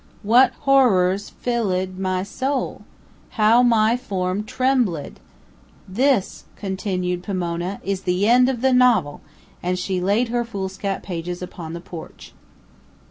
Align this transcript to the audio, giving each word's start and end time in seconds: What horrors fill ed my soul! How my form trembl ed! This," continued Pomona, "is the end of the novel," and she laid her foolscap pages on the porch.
What 0.23 0.53
horrors 0.61 1.29
fill 1.29 1.71
ed 1.71 1.99
my 1.99 2.23
soul! 2.23 2.81
How 3.37 3.61
my 3.61 3.95
form 3.95 4.43
trembl 4.43 4.97
ed! 4.99 5.19
This," 5.87 6.45
continued 6.55 7.21
Pomona, 7.21 7.79
"is 7.83 8.01
the 8.01 8.27
end 8.27 8.49
of 8.49 8.61
the 8.61 8.73
novel," 8.73 9.21
and 9.61 9.77
she 9.77 10.01
laid 10.01 10.29
her 10.29 10.43
foolscap 10.43 11.03
pages 11.03 11.43
on 11.43 11.73
the 11.73 11.81
porch. 11.81 12.33